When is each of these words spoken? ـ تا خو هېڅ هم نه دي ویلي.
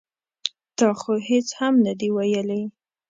ـ 0.39 0.77
تا 0.77 0.87
خو 0.99 1.13
هېڅ 1.29 1.47
هم 1.59 1.73
نه 1.85 1.93
دي 1.99 2.09
ویلي. 2.15 2.63